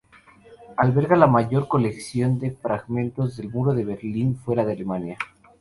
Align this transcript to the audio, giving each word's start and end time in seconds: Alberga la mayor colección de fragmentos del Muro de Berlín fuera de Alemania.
Alberga 0.77 1.15
la 1.15 1.27
mayor 1.27 1.67
colección 1.67 2.39
de 2.39 2.49
fragmentos 2.53 3.37
del 3.37 3.49
Muro 3.49 3.73
de 3.75 3.85
Berlín 3.85 4.35
fuera 4.35 4.65
de 4.65 4.73
Alemania. 4.73 5.17